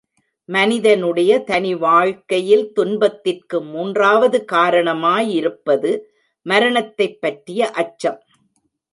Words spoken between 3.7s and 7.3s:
மூன்றாவது காரணமா யிருப்பது மரணத்தைப்